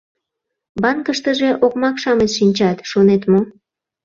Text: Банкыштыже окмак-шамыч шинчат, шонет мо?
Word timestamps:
Банкыштыже 0.81 1.49
окмак-шамыч 1.65 2.31
шинчат, 2.37 2.77
шонет 2.89 3.23
мо? 3.31 3.39